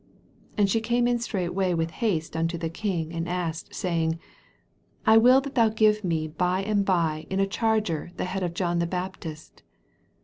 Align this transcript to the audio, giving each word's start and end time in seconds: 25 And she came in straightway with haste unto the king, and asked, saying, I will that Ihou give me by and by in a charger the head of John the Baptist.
25 0.53 0.53
And 0.57 0.67
she 0.71 0.81
came 0.81 1.07
in 1.07 1.19
straightway 1.19 1.75
with 1.75 1.91
haste 1.91 2.35
unto 2.35 2.57
the 2.57 2.71
king, 2.71 3.13
and 3.13 3.29
asked, 3.29 3.75
saying, 3.75 4.17
I 5.05 5.17
will 5.19 5.41
that 5.41 5.53
Ihou 5.53 5.75
give 5.75 6.03
me 6.03 6.27
by 6.27 6.63
and 6.63 6.83
by 6.83 7.27
in 7.29 7.39
a 7.39 7.45
charger 7.45 8.09
the 8.17 8.25
head 8.25 8.41
of 8.41 8.55
John 8.55 8.79
the 8.79 8.87
Baptist. 8.87 9.61